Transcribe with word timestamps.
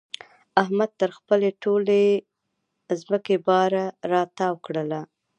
احمد 0.61 0.91
تر 1.01 1.09
خپلې 1.17 1.49
ټولې 1.63 2.03
ځمکې 3.01 3.35
باره 3.47 3.85
را 4.11 4.21
تاو 4.37 4.55
کړله. 4.65 5.01